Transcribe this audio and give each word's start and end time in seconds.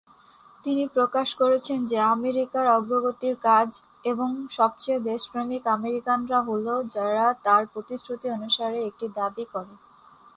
তিনি 0.65 0.83
প্রকাশ 0.95 1.27
করেছেন 1.41 1.79
যে 1.85 1.97
"আমেরিকা 2.13 2.59
অগ্রগতির 2.71 3.35
কাজ, 3.47 3.69
এবং 4.05 4.29
সবচেয়ে 4.51 4.99
দেশপ্রেমিক 5.09 5.63
আমেরিকানরা 5.77 6.39
হ'ল 6.47 6.65
যারা 6.95 7.25
তার 7.45 7.63
প্রতিশ্রুতি 7.73 8.27
অনুসারে 8.29 8.77
এটি 8.89 9.05
দাবি 9.17 9.45
করে।" 9.53 9.73